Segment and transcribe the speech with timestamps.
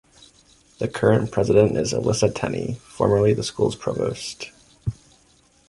[0.79, 4.49] The current president is Elissa Tenny, formerly the school's provost.